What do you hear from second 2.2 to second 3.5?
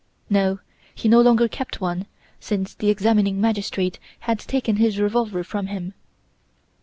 since the examining